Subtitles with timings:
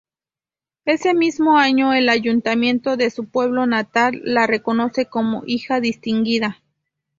[0.85, 6.59] Ese mismo año el Ayuntamiento de su pueblo natal la reconoce como "Hija Distinguida".